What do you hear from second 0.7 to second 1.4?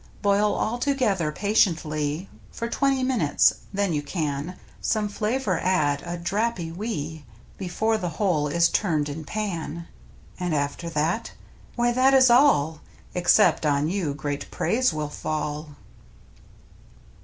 together